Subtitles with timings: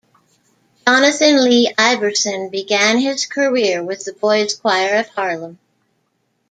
[0.87, 5.59] Johnathan Lee Iverson began his career with the Boys Choir of Harlem.